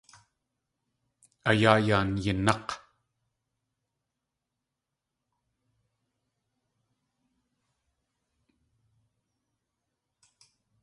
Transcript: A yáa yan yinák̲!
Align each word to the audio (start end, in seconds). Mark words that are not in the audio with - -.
A 1.49 1.51
yáa 1.59 1.79
yan 1.87 2.09
yinák̲! 2.23 2.69